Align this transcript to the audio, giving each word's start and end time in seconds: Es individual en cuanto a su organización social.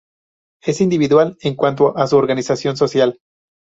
Es 0.63 0.81
individual 0.81 1.37
en 1.41 1.53
cuanto 1.55 1.95
a 1.95 2.07
su 2.07 2.17
organización 2.17 2.75
social. 2.75 3.19